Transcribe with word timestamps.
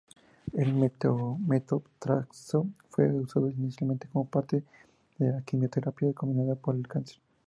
El 0.53 0.73
metotrexato 0.73 2.65
fue 2.89 3.07
usado 3.19 3.51
inicialmente 3.51 4.07
como 4.11 4.25
parte 4.25 4.63
de 5.19 5.43
quimioterapia 5.45 6.11
combinada 6.11 6.55
para 6.55 6.79
el 6.79 6.87
cáncer. 6.87 7.19